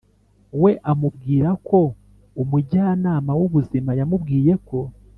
we 0.61 0.71
amubwira 0.91 1.49
ko 1.67 1.79
umujyanama 2.41 3.31
w’ubuzima 3.39 3.91
yamubwiye 3.99 4.53
ko 4.67 4.79